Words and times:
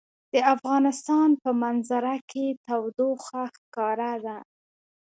د 0.33 0.35
افغانستان 0.53 1.29
په 1.41 1.49
منظره 1.61 2.15
کې 2.29 2.45
تودوخه 2.67 3.41
ښکاره 3.55 4.13
ده. 4.25 4.37